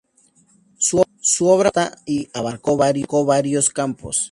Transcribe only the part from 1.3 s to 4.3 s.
obra fue vasta y abarcó varios campos.